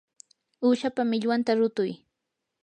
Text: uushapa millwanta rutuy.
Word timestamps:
uushapa 0.65 1.01
millwanta 1.09 1.51
rutuy. 1.59 1.91